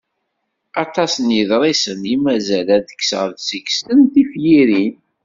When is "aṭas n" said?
0.83-1.27